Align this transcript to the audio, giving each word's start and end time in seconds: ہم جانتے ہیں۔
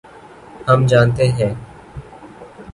ہم 0.67 0.79
جانتے 0.85 1.25
ہیں۔ 1.31 1.53